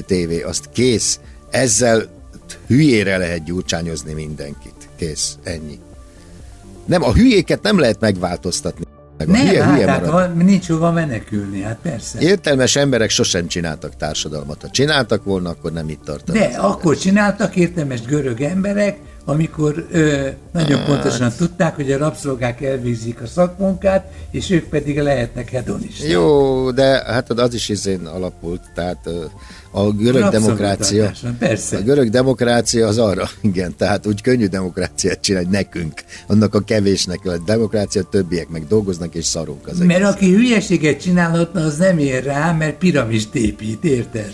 TV, 0.06 0.46
azt 0.46 0.68
kész. 0.72 1.20
Ezzel 1.50 2.14
hülyére 2.66 3.16
lehet 3.16 3.44
gyurcsányozni 3.44 4.12
mindenkit. 4.12 4.88
Kész, 4.96 5.38
ennyi. 5.42 5.78
Nem, 6.86 7.02
a 7.02 7.12
hülyéket 7.12 7.62
nem 7.62 7.78
lehet 7.78 8.00
megváltoztatni. 8.00 8.85
Meg 9.18 9.28
Nem, 9.28 9.46
hülye, 9.46 9.62
hát, 9.64 9.74
hülye 9.74 9.90
hát 9.90 10.06
van, 10.06 10.36
nincs 10.36 10.68
hova 10.68 10.92
menekülni, 10.92 11.62
hát 11.62 11.78
persze. 11.82 12.18
Értelmes 12.20 12.76
emberek 12.76 13.10
sosem 13.10 13.46
csináltak 13.46 13.96
társadalmat. 13.96 14.62
Ha 14.62 14.70
csináltak 14.70 15.24
volna, 15.24 15.50
akkor 15.50 15.72
nem 15.72 15.88
itt 15.88 16.04
tartanak. 16.04 16.42
De 16.42 16.58
akkor 16.58 16.98
csináltak 16.98 17.56
értelmes 17.56 18.02
görög 18.02 18.40
emberek, 18.40 18.98
amikor 19.28 19.86
ö, 19.90 20.28
nagyon 20.52 20.84
pontosan 20.84 21.32
tudták, 21.36 21.74
hogy 21.74 21.92
a 21.92 21.98
rabszolgák 21.98 22.62
elvégzik 22.62 23.22
a 23.22 23.26
szakmunkát, 23.26 24.12
és 24.30 24.50
ők 24.50 24.68
pedig 24.68 25.00
lehetnek 25.00 25.50
hedonisták. 25.50 26.10
Jó, 26.10 26.70
de 26.70 27.02
hát 27.06 27.30
az 27.30 27.54
is 27.54 27.68
izén 27.68 28.06
alapult, 28.06 28.60
tehát 28.74 29.08
a 29.70 29.90
görög 29.90 30.28
demokrácia, 30.28 31.12
persze. 31.38 31.76
a 31.76 31.80
görög 31.80 32.10
demokrácia 32.10 32.86
az 32.86 32.98
arra, 32.98 33.28
igen, 33.40 33.74
tehát 33.76 34.06
úgy 34.06 34.20
könnyű 34.22 34.46
demokráciát 34.46 35.20
csinálni 35.20 35.48
nekünk, 35.50 35.92
annak 36.26 36.54
a 36.54 36.60
kevésnek, 36.60 37.26
a 37.26 37.38
demokrácia 37.38 38.02
többiek 38.02 38.48
meg 38.48 38.66
dolgoznak 38.66 39.14
és 39.14 39.24
szarunk 39.24 39.66
az 39.66 39.78
Mert 39.78 40.00
egész. 40.00 40.08
aki 40.08 40.32
hülyeséget 40.34 41.00
csinálhatna, 41.00 41.60
az 41.60 41.76
nem 41.76 41.98
ér 41.98 42.24
rá, 42.24 42.52
mert 42.52 42.78
piramist 42.78 43.34
épít, 43.34 43.84
érted? 43.84 44.32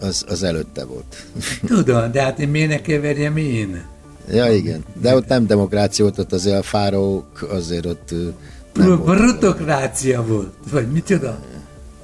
Az, 0.00 0.24
az 0.28 0.42
előtte 0.42 0.84
volt. 0.84 1.26
Tudom, 1.66 2.12
de 2.12 2.22
hát 2.22 2.38
én 2.38 2.48
miért 2.48 2.68
ne 2.68 2.80
keverjem 2.80 3.36
én? 3.36 3.82
Ja, 4.32 4.52
igen, 4.52 4.84
de 5.00 5.14
ott 5.14 5.26
nem 5.28 5.46
demokrácia 5.46 6.04
volt, 6.04 6.18
ott 6.18 6.32
azért 6.32 6.58
a 6.58 6.62
fáraók 6.62 7.46
azért 7.50 7.86
ott 7.86 8.14
nem, 8.72 8.88
volt, 8.88 9.04
Brutokrácia 9.04 10.26
volt, 10.26 10.54
vagy 10.70 10.92
micsoda? 10.92 11.38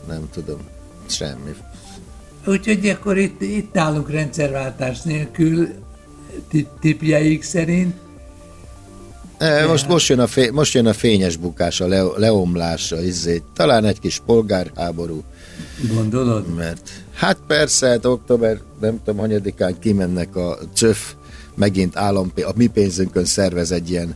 nem 0.09 0.29
tudom, 0.33 0.59
semmi. 1.07 1.55
Úgyhogy 2.47 2.89
akkor 2.89 3.19
itt, 3.19 3.41
itt 3.41 3.77
állunk 3.77 4.11
rendszerváltás 4.11 5.01
nélkül, 5.03 5.69
ti- 6.49 6.69
tipjeik 6.81 7.43
szerint. 7.43 7.95
E, 9.39 9.67
most, 9.67 9.89
most, 9.89 10.09
jön 10.09 10.19
a 10.21 10.27
fé, 10.27 10.51
most 10.51 10.75
jön 10.75 10.87
a 10.87 10.93
fényes 10.93 11.37
bukás, 11.37 11.81
a 11.81 11.87
le, 11.87 12.03
leomlás, 12.17 12.93
a 12.93 13.01
izé, 13.01 13.43
talán 13.55 13.85
egy 13.85 14.01
kis 14.01 14.23
polgárháború, 14.27 15.23
Gondolod? 15.95 16.55
mert 16.55 16.91
hát 17.21 17.39
persze, 17.47 17.89
hát 17.89 18.05
október, 18.05 18.59
nem 18.81 19.01
tudom, 19.05 19.21
hanyadikán 19.21 19.79
kimennek 19.79 20.37
a 20.37 20.59
CÖF, 20.75 21.13
megint 21.55 21.97
állam, 21.97 22.33
a 22.37 22.53
mi 22.55 22.67
pénzünkön 22.67 23.25
szervez 23.25 23.71
egy 23.71 23.91
ilyen 23.91 24.15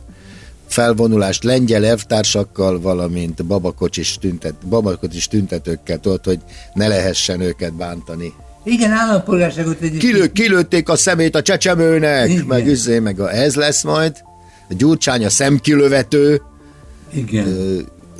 felvonulást 0.67 1.43
lengyel 1.43 1.85
elvtársakkal, 1.85 2.81
valamint 2.81 3.45
babakocsis, 3.45 4.17
tüntet, 4.17 4.55
babakocsis 4.69 5.27
tüntetőkkel, 5.27 5.99
tudod, 5.99 6.25
hogy 6.25 6.39
ne 6.73 6.87
lehessen 6.87 7.41
őket 7.41 7.73
bántani. 7.73 8.33
Igen, 8.63 8.91
állampolgárságot 8.91 9.81
egy 9.81 9.97
Kilő, 9.97 10.27
kilőtték 10.27 10.89
a 10.89 10.95
szemét 10.95 11.35
a 11.35 11.41
csecsemőnek, 11.41 12.29
Igen. 12.29 12.45
meg 12.45 12.67
üzé, 12.67 12.99
meg 12.99 13.19
a, 13.19 13.31
ez 13.31 13.55
lesz 13.55 13.83
majd. 13.83 14.15
A 14.69 14.73
Gyurcsány 14.73 15.25
a 15.25 15.29
szemkilövető, 15.29 16.41
Igen. 17.13 17.47
Ö, 17.47 17.79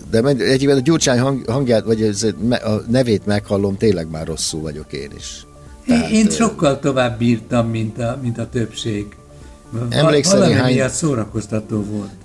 de 0.09 0.21
egyébként 0.27 0.71
a 0.71 0.81
Gyurcsány 0.81 1.19
hang, 1.19 1.49
hangját, 1.49 1.85
vagy 1.85 2.01
ez, 2.01 2.23
a 2.49 2.81
nevét 2.87 3.25
meghallom, 3.25 3.77
tényleg 3.77 4.09
már 4.09 4.27
rosszul 4.27 4.61
vagyok 4.61 4.93
én 4.93 5.11
is. 5.17 5.45
Én, 5.87 6.01
én 6.11 6.29
sokkal 6.29 6.79
tovább 6.79 7.17
bírtam, 7.17 7.69
mint 7.69 7.99
a, 7.99 8.19
mint 8.21 8.37
a 8.37 8.49
többség. 8.49 9.05
Emlékszel 9.89 10.37
valami 10.37 10.53
néhány- 10.53 10.73
miatt 10.73 10.91
szórakoztató 10.91 11.83
volt. 11.83 12.24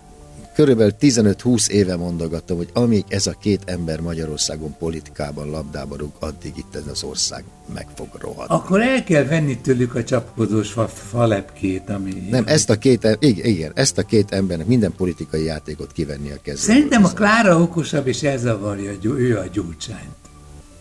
Körülbelül 0.61 0.93
15-20 1.01 1.69
éve 1.69 1.97
mondogattam, 1.97 2.57
hogy 2.57 2.69
amíg 2.73 3.05
ez 3.09 3.27
a 3.27 3.35
két 3.41 3.63
ember 3.65 4.01
Magyarországon 4.01 4.77
politikában 4.79 5.51
labdába 5.51 5.97
rúg, 5.97 6.13
addig 6.19 6.53
itt 6.57 6.75
ez 6.75 6.83
az 6.91 7.03
ország 7.03 7.45
meg 7.75 7.87
fog 7.95 8.09
rohadni. 8.19 8.55
Akkor 8.55 8.81
el 8.81 9.05
kell 9.05 9.25
venni 9.25 9.59
tőlük 9.59 9.95
a 9.95 10.05
csapkodós 10.05 10.73
fa, 10.73 10.89
falepkét, 10.89 11.91
ami... 11.91 12.13
Nem, 12.31 12.45
ezt 12.47 12.71
a 12.71 12.79
két, 12.79 13.17
igen, 13.21 13.47
igen, 13.47 13.73
ezt 13.75 13.99
a 13.99 14.03
két 14.03 14.33
embernek 14.33 14.67
minden 14.67 14.93
politikai 14.97 15.45
játékot 15.45 15.93
kivenni 15.93 16.31
a 16.31 16.39
kezéből. 16.43 16.75
Szerintem 16.75 17.05
a 17.05 17.09
Klára 17.09 17.61
okosabb, 17.61 18.07
és 18.07 18.23
elzavarja 18.23 18.93
gyú- 19.01 19.19
ő 19.19 19.39
a 19.39 19.45
gyurcsányt. 19.53 20.17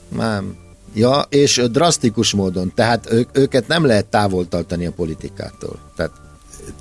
Mám. 0.10 0.56
Ja, 0.94 1.26
és 1.30 1.62
drasztikus 1.72 2.34
módon, 2.34 2.72
tehát 2.76 3.12
ők, 3.12 3.38
őket 3.38 3.68
nem 3.68 3.86
lehet 3.86 4.06
távol 4.06 4.48
tartani 4.48 4.86
a 4.86 4.92
politikától. 4.92 5.80
Tehát, 5.96 6.12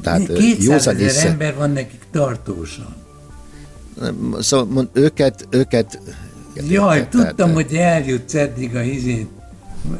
tehát 0.03 0.29
ö, 0.29 0.35
200 0.35 0.65
józan 0.65 0.95
ezer 0.95 1.07
észre- 1.09 1.31
ember 1.31 1.55
van 1.55 1.71
nekik 1.71 2.01
tartósan. 2.11 2.95
Szóval 4.41 4.67
mond, 4.67 4.89
őket, 4.93 5.47
őket... 5.51 6.01
Jaj, 6.69 6.87
tehát- 6.97 7.09
tudtam, 7.11 7.35
tehát- 7.37 7.55
hogy 7.55 7.75
eljutsz 7.75 8.35
eddig 8.35 8.77
a 8.77 8.83
izén. 8.83 9.29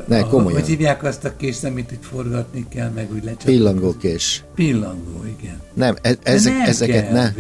Ne, 0.07 0.19
A- 0.19 0.27
komolyan. 0.27 0.59
Hogy 0.61 0.69
hívják 0.69 1.03
azt 1.03 1.25
a 1.25 1.37
kést, 1.37 1.65
amit 1.65 1.93
itt 1.93 2.05
forgatni 2.05 2.67
kell, 2.69 2.91
meg 2.91 3.09
úgy 3.13 3.25
lecsapni. 3.25 3.53
Pillangókés. 3.53 4.45
Pillangó, 4.55 5.25
igen. 5.39 5.61
Nem, 5.75 5.97
e- 6.03 6.17
ezek, 6.23 6.53
nem 6.53 6.67
ezeket 6.69 7.11
ne, 7.13 7.33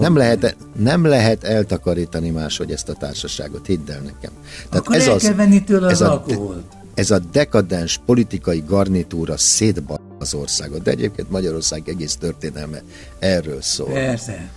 nem, 0.00 0.16
lehet, 0.16 0.56
nem 0.78 1.04
lehet 1.04 1.44
eltakarítani 1.44 2.30
máshogy 2.30 2.70
ezt 2.70 2.88
a 2.88 2.92
társaságot, 2.92 3.66
hidd 3.66 3.90
el 3.90 4.00
nekem. 4.00 4.30
Akkor 4.70 4.96
el 4.96 5.16
kell 5.16 5.34
venni 5.34 5.64
tőle 5.64 5.90
ez 5.90 6.00
az 6.00 6.08
a- 6.08 6.10
alkoholt. 6.12 6.64
Ez 6.94 7.10
a 7.10 7.18
dekadens 7.18 8.00
politikai 8.06 8.62
garnitúra 8.66 9.36
szétban 9.36 10.00
az 10.18 10.34
országot, 10.34 10.82
de 10.82 10.90
egyébként 10.90 11.30
Magyarország 11.30 11.88
egész 11.88 12.16
történelme 12.16 12.82
erről 13.18 13.62
szól. 13.62 13.92
Persze. 13.92 14.50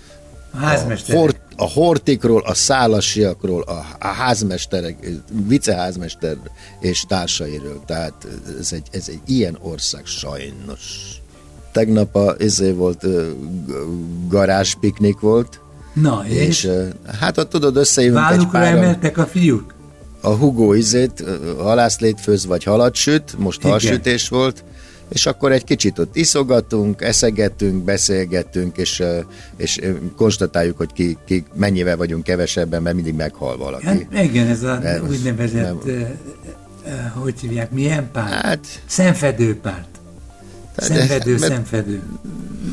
A 0.51 0.56
a, 0.56 0.58
házmesterek. 0.58 1.22
hort, 1.22 1.39
a 1.56 1.70
hortikról, 1.70 2.42
a 2.42 2.54
szálasiakról, 2.54 3.62
a, 3.62 3.86
a 4.00 4.08
házmesterek, 4.08 5.10
viceházmester 5.48 6.38
és 6.80 7.04
társairól. 7.08 7.84
Tehát 7.86 8.28
ez 8.60 8.74
egy, 8.74 8.88
ez 8.92 9.06
egy 9.08 9.22
ilyen 9.25 9.58
ország 9.62 10.06
sajnos. 10.06 10.82
Tegnap 11.72 12.16
a, 12.16 12.36
ezé 12.39 12.72
volt, 12.72 13.06
garázspiknik 14.28 15.20
volt, 15.20 15.60
Na, 15.94 16.24
és, 16.28 16.63
és 16.63 16.70
hát 17.20 17.38
ott 17.38 17.50
tudod, 17.50 17.75
összejövünk 17.75 18.24
egy 18.24 18.30
vállukra 18.30 18.60
páran, 18.60 18.78
emeltek 18.78 19.18
a 19.18 19.25
fiúk? 19.25 19.74
a 20.22 20.30
Hugo 20.30 20.74
izét, 20.74 21.22
ö, 21.25 21.54
halászlét 21.58 22.20
főz 22.22 22.46
vagy 22.46 22.63
halat 22.63 22.96
süt, 22.96 23.36
most 23.38 23.60
Igen. 23.60 23.72
halsütés 23.72 24.30
volt, 24.30 24.63
és 25.10 25.25
akkor 25.25 25.51
egy 25.51 25.63
kicsit 25.63 26.00
ott 26.00 26.16
iszogatunk, 26.16 27.01
eszegetünk, 27.01 27.84
beszélgetünk, 27.84 28.78
és, 28.78 29.04
és 29.58 29.80
konstatáljuk, 30.16 30.78
hogy 30.78 30.94
ki, 30.94 31.18
ki 31.25 31.44
mennyivel 31.54 31.98
vagyunk 31.98 32.24
kevesebben, 32.24 32.82
mert 32.82 32.96
mindig 32.96 33.13
meghal 33.16 33.58
valaki. 33.58 33.86
Hát 33.86 34.24
igen, 34.24 34.48
ez 34.48 34.63
a 34.63 34.78
Nem, 34.78 35.08
úgynevezett, 35.10 35.84
nem. 35.86 37.12
hogy 37.13 37.39
hívják, 37.39 37.72
milyen 37.72 38.12
párt? 38.12 38.32
Hát, 38.32 38.66
Szenvedőpárt. 38.86 39.88
Tehát- 40.75 40.92
Szenvedő, 41.08 41.38
mert- 41.38 41.54
szenvedő. 41.54 42.01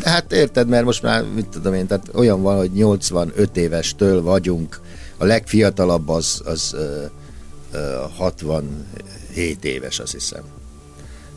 hát 0.02 0.32
érted, 0.32 0.68
mert 0.68 0.84
most 0.84 1.02
már, 1.02 1.24
mit 1.34 1.46
tudom 1.46 1.74
én, 1.74 1.86
tehát 1.86 2.08
olyan 2.14 2.42
van, 2.42 2.56
hogy 2.56 2.70
85 2.72 3.56
évestől 3.56 4.22
vagyunk, 4.22 4.80
a 5.18 5.24
legfiatalabb 5.24 6.08
az, 6.08 6.40
az 6.44 6.72
ö, 6.74 7.04
ö, 7.72 7.96
67 8.16 9.64
éves, 9.64 9.98
azt 9.98 10.12
hiszem. 10.12 10.42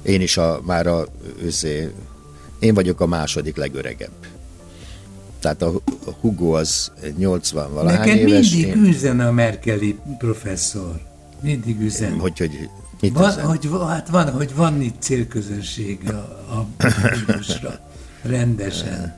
Én 0.01 0.21
is 0.21 0.37
a, 0.37 0.61
már 0.65 0.87
a, 0.87 1.05
őszé, 1.43 1.89
én 2.59 2.73
vagyok 2.73 3.01
a 3.01 3.05
második 3.05 3.55
legöregebb. 3.55 4.11
Tehát 5.39 5.61
a, 5.61 5.71
Hugo 6.21 6.51
az 6.51 6.91
80 7.17 7.73
valahány 7.73 7.99
Neked 8.07 8.27
éves. 8.29 8.51
mindig 8.51 8.67
én- 8.75 8.83
üzen 8.85 9.19
a 9.19 9.31
Merkeli 9.31 9.99
professzor. 10.17 10.99
Mindig 11.41 11.79
üzen. 11.81 12.19
Hogy, 12.19 12.37
hogy 12.39 12.69
mit 13.01 13.13
Van, 13.13 13.29
üzen? 13.31 13.45
hogy, 13.45 13.69
hát 13.87 14.09
van, 14.09 14.31
hogy 14.31 14.55
van 14.55 14.81
itt 14.81 14.95
célközönség 15.01 15.99
a, 16.09 16.13
a 16.57 16.67
vírusra. 17.25 17.79
Rendesen. 18.21 19.17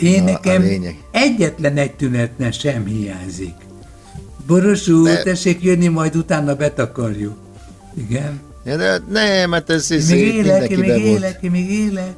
Én 0.00 0.22
Na, 0.24 0.30
nekem 0.30 0.64
egyetlen 1.10 1.76
egy 1.76 1.94
tünetne 1.94 2.50
sem 2.50 2.84
hiányzik. 2.86 3.54
Boros 4.46 4.88
úr, 4.88 5.08
De- 5.08 5.22
tessék 5.22 5.62
jönni, 5.62 5.88
majd 5.88 6.16
utána 6.16 6.54
betakarjuk. 6.56 7.36
Igen. 7.94 8.40
Ja, 8.66 8.76
de 8.76 9.00
nem, 9.10 9.52
hát 9.52 9.70
ez, 9.70 9.90
ez 9.90 10.08
Még 10.10 10.18
élek, 10.34 10.44
mindenki 10.44 10.76
még 10.76 10.86
be 10.88 10.98
volt, 10.98 11.06
élek, 11.18 11.50
még 11.50 11.70
élek. 11.70 12.14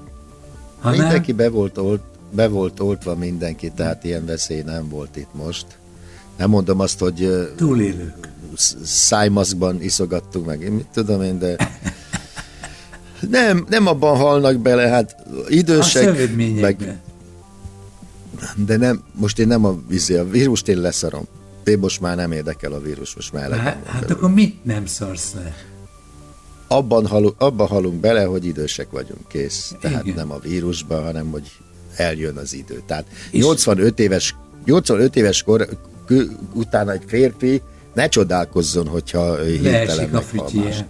Ha 0.80 0.90
nem, 0.90 0.98
mindenki 1.00 1.32
be 1.32 1.48
volt, 1.48 1.78
olt, 1.78 2.00
be 2.30 2.48
volt 2.48 2.80
oltva 2.80 3.14
mindenki, 3.14 3.72
tehát 3.76 4.04
ilyen 4.04 4.26
veszély 4.26 4.62
nem 4.62 4.88
volt 4.88 5.16
itt 5.16 5.34
most. 5.34 5.66
Nem 6.36 6.50
mondom 6.50 6.80
azt, 6.80 6.98
hogy 6.98 7.48
túlélők. 7.56 8.28
sz- 8.56 8.76
szájmaszkban 8.84 9.82
iszogattunk 9.82 10.46
meg, 10.46 10.60
én 10.60 10.72
mit 10.72 10.86
tudom 10.92 11.22
én, 11.22 11.38
de 11.38 11.56
nem, 13.30 13.66
nem 13.68 13.86
abban 13.86 14.16
halnak 14.16 14.56
bele, 14.58 14.88
hát 14.88 15.16
A 15.30 15.44
idősek, 15.48 16.04
meg, 16.04 16.14
szövődményekben. 16.14 17.00
de 18.66 18.76
nem, 18.76 19.02
most 19.12 19.38
én 19.38 19.46
nem 19.46 19.64
a, 19.64 19.78
izé, 19.90 20.16
a 20.16 20.28
vírust 20.28 20.68
én 20.68 20.80
leszarom. 20.80 21.24
Én 21.64 21.78
most 21.78 22.00
már 22.00 22.16
nem 22.16 22.32
érdekel 22.32 22.72
a 22.72 22.80
vírus, 22.80 23.14
most 23.14 23.32
már 23.32 23.50
Hát, 23.52 23.86
hát 23.86 24.10
akkor 24.10 24.32
mit 24.32 24.64
nem 24.64 24.86
szarsz 24.86 25.32
le? 25.34 25.54
Abban, 26.68 27.06
halunk, 27.06 27.34
abban 27.38 27.66
halunk 27.66 28.00
bele, 28.00 28.24
hogy 28.24 28.46
idősek 28.46 28.90
vagyunk, 28.90 29.28
kész. 29.28 29.74
Tehát 29.80 30.02
Igen. 30.04 30.16
nem 30.16 30.30
a 30.32 30.38
vírusban, 30.38 31.02
hanem 31.04 31.30
hogy 31.30 31.50
eljön 31.96 32.36
az 32.36 32.54
idő. 32.54 32.82
Tehát 32.86 33.04
És- 33.30 33.42
85 33.42 33.98
éves, 33.98 34.34
85 34.64 35.16
éves 35.16 35.42
kor 35.42 35.68
kö- 36.06 36.30
után 36.54 36.90
egy 36.90 37.02
férfi 37.06 37.62
ne 37.94 38.08
csodálkozzon, 38.08 38.86
hogyha 38.86 39.42
hirtelen 39.42 40.08
meghal 40.08 40.50
más. 40.54 40.84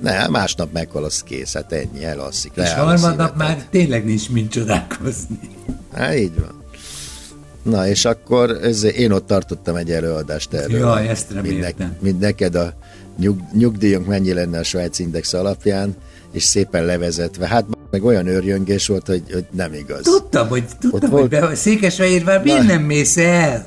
Ne, 0.00 0.28
másnap 0.28 0.72
meghal, 0.72 1.04
az 1.04 1.22
kész, 1.22 1.52
hát 1.52 1.72
ennyi, 1.72 2.04
elalszik. 2.04 2.52
És 2.56 2.72
harmadnap 2.72 3.36
már 3.36 3.66
tényleg 3.70 4.04
nincs 4.04 4.30
mint 4.30 4.50
csodálkozni. 4.50 5.38
Hát 5.92 6.14
így 6.16 6.40
van. 6.40 6.62
Na, 7.62 7.88
és 7.88 8.04
akkor 8.04 8.50
ez, 8.50 8.82
én 8.82 9.10
ott 9.12 9.26
tartottam 9.26 9.76
egy 9.76 9.90
előadást 9.90 10.52
erről. 10.52 10.78
Jaj, 10.78 11.08
ezt 11.08 11.30
reméltem. 11.30 11.96
mind 12.00 12.18
neked 12.18 12.54
a 12.54 12.74
nyug, 13.18 13.38
nyugdíjunk 13.52 14.06
mennyi 14.06 14.32
lenne 14.32 14.58
a 14.58 14.62
Svájc 14.62 14.98
Index 14.98 15.32
alapján, 15.32 15.96
és 16.32 16.42
szépen 16.42 16.84
levezetve. 16.84 17.46
Hát 17.46 17.64
meg 17.90 18.04
olyan 18.04 18.26
őrjöngés 18.26 18.86
volt, 18.86 19.06
hogy, 19.06 19.22
hogy 19.32 19.46
nem 19.50 19.72
igaz. 19.74 20.02
Tudtam, 20.02 20.48
hogy, 20.48 20.64
Ott 20.72 20.78
tudtam, 20.80 21.10
volt- 21.10 21.32
hogy 21.34 21.40
be, 21.48 21.54
Székesfehérvár 21.54 22.42
miért 22.42 22.66
nem 22.66 22.82
mész 22.82 23.16
el? 23.16 23.66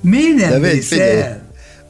Miért 0.00 0.36
nem 0.36 0.60
mész 0.60 0.92
el? 0.92 1.43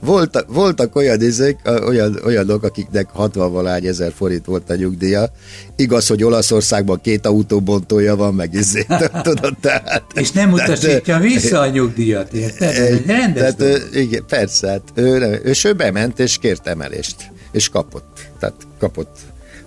Voltak, 0.05 0.47
voltak 0.53 0.97
olyan 0.97 1.23
izék, 1.23 1.59
olyan, 1.87 2.21
olyanok, 2.25 2.63
akiknek 2.63 3.09
60 3.13 3.53
valány 3.53 3.87
ezer 3.87 4.13
forint 4.17 4.45
volt 4.45 4.71
a 4.71 4.75
nyugdíja. 4.75 5.31
Igaz, 5.77 6.07
hogy 6.07 6.25
Olaszországban 6.25 7.01
két 7.01 7.27
autóbontója 7.27 8.17
van, 8.17 8.35
meg 8.35 8.55
izé, 8.55 8.87
tudod, 9.23 9.57
tehát... 9.61 10.05
És 10.15 10.31
nem 10.33 10.53
utasítja 10.53 11.01
Tehát, 11.05 11.23
vissza 11.23 11.61
a 11.61 11.69
nyugdíjat, 11.69 12.33
érted? 12.33 13.07
Rendes 13.07 13.55
Tehát, 13.55 13.61
ő, 13.61 14.01
igen, 14.01 14.25
persze, 14.29 14.69
hát 14.69 14.83
ő, 14.95 15.19
nem, 15.19 15.33
ő, 15.33 15.55
ő 15.65 15.73
bement 15.73 16.19
és 16.19 16.39
kért 16.39 16.67
emelést, 16.67 17.17
és 17.53 17.69
kapott. 17.69 18.19
Tehát 18.39 18.55
kapott 18.79 19.19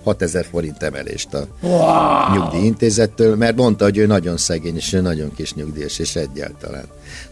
6000 0.08 0.46
forint 0.50 0.82
emelést 0.82 1.34
a 1.34 1.46
wow. 1.60 2.34
nyugdíjintézettől, 2.34 3.36
mert 3.36 3.56
mondta, 3.56 3.84
hogy 3.84 3.96
ő 3.96 4.06
nagyon 4.06 4.36
szegény, 4.36 4.76
és 4.76 4.92
ő 4.92 5.00
nagyon 5.00 5.34
kis 5.34 5.54
nyugdíjas, 5.54 5.98
és 5.98 6.16
egyáltalán. 6.16 6.84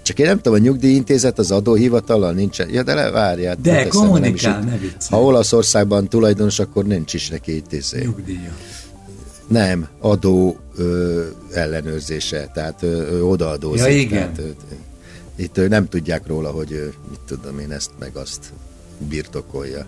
Csak 0.03 0.19
én 0.19 0.27
nem 0.27 0.37
tudom, 0.37 0.59
a 0.59 0.63
nyugdíjintézet 0.63 1.39
az 1.39 1.51
adóhivatallal 1.51 2.33
nincsen. 2.33 2.69
Ja, 2.71 2.83
de 2.83 2.95
le, 2.95 3.11
várjál. 3.11 3.57
De 3.63 3.73
hát 3.73 3.89
kommunikál, 3.89 4.61
ne 4.61 4.79
viccelj. 4.79 5.21
Ha 5.21 5.23
Olaszországban 5.23 6.09
tulajdonos, 6.09 6.59
akkor 6.59 6.85
nincs 6.85 7.15
is 7.15 7.29
neki 7.29 7.57
itt 7.57 7.73
izé. 7.73 8.03
Nyugdíja. 8.03 8.53
Nem, 9.49 9.89
adó 10.01 10.57
ö, 10.77 11.25
ellenőrzése, 11.53 12.51
tehát 12.55 12.83
ö, 12.83 13.21
odaadózik. 13.21 13.87
Ja, 13.87 13.93
igen. 13.93 14.35
Tehát, 14.35 14.39
ö, 14.39 14.75
itt 15.37 15.57
ö, 15.57 15.69
nem 15.69 15.89
tudják 15.89 16.27
róla, 16.27 16.51
hogy 16.51 16.73
ö, 16.73 16.87
mit 17.11 17.21
tudom 17.27 17.59
én 17.59 17.73
ezt 17.73 17.91
meg 17.99 18.17
azt 18.17 18.53
birtokolja. 18.99 19.87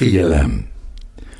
Figyelem! 0.00 0.64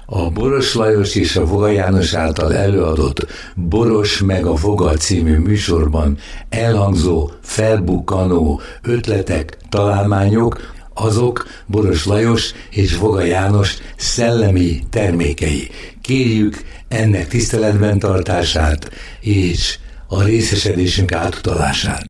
A 0.06 0.30
Boros 0.30 0.74
Lajos 0.74 1.14
és 1.14 1.36
a 1.36 1.44
Voga 1.44 1.68
János 1.68 2.14
által 2.14 2.54
előadott 2.54 3.26
Boros 3.54 4.22
meg 4.22 4.46
a 4.46 4.54
Voga 4.54 4.92
című 4.92 5.38
műsorban 5.38 6.18
elhangzó, 6.48 7.30
felbukkanó 7.42 8.60
ötletek, 8.82 9.58
találmányok, 9.68 10.60
azok 11.00 11.46
Boros 11.66 12.04
Lajos 12.04 12.52
és 12.70 12.96
Voga 12.96 13.22
János 13.22 13.76
szellemi 13.96 14.82
termékei. 14.90 15.70
Kérjük 16.00 16.62
ennek 16.88 17.28
tiszteletben 17.28 17.98
tartását 17.98 18.90
és 19.20 19.78
a 20.06 20.22
részesedésünk 20.22 21.12
átutalását. 21.12 22.09